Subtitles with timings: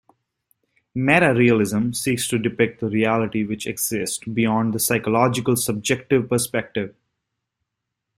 [0.97, 6.95] Metarealism seeks to depict the reality which exists beyond that psychological subjective perspective.